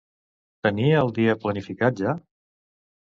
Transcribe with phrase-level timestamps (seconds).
[0.67, 2.17] Tenia el dia planificat ja?